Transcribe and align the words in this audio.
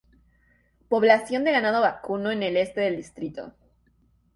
Población 0.89 1.43
de 1.43 1.51
ganado 1.51 1.79
vacuno 1.81 2.29
del 2.29 2.57
este 2.57 2.81
del 2.81 3.03
Dto. 3.03 3.53